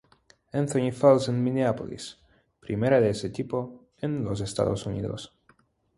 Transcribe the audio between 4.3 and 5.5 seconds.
Estados Unidos.